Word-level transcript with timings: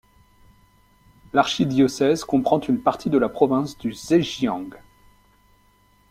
L'archidiocèse 1.31 2.23
comprend 2.23 2.59
une 2.59 2.81
partie 2.81 3.11
de 3.11 3.19
la 3.19 3.29
province 3.29 3.77
du 3.77 3.93
Zhejiang. 3.93 4.73